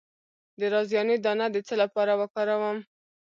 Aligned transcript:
د 0.59 0.61
رازیانې 0.73 1.17
دانه 1.25 1.47
د 1.51 1.57
څه 1.67 1.75
لپاره 1.81 2.13
وکاروم؟ 2.21 2.77